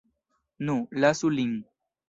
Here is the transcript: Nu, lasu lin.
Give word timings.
Nu, 0.69 0.77
lasu 1.05 1.33
lin. 1.37 1.55